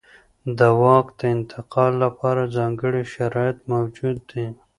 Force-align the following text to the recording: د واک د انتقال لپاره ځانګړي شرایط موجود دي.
د 0.57 0.59
واک 0.81 1.07
د 1.19 1.21
انتقال 1.35 1.91
لپاره 2.05 2.51
ځانګړي 2.57 3.03
شرایط 3.13 3.57
موجود 3.73 4.17
دي. 4.31 4.45